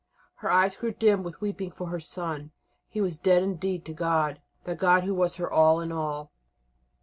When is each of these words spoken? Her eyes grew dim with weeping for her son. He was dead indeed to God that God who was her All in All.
Her 0.37 0.49
eyes 0.49 0.77
grew 0.77 0.93
dim 0.93 1.21
with 1.21 1.41
weeping 1.41 1.69
for 1.69 1.89
her 1.89 1.99
son. 1.99 2.53
He 2.89 2.99
was 3.01 3.19
dead 3.19 3.43
indeed 3.43 3.85
to 3.85 3.93
God 3.93 4.41
that 4.63 4.79
God 4.79 5.03
who 5.03 5.13
was 5.13 5.35
her 5.35 5.47
All 5.51 5.79
in 5.79 5.91
All. 5.91 6.31